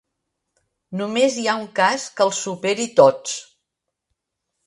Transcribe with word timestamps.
Només 1.01 1.35
hi 1.41 1.45
ha 1.51 1.55
un 1.65 1.67
cas 1.81 2.07
que 2.17 2.27
els 2.27 2.41
superi 2.47 2.87
tots. 3.01 3.37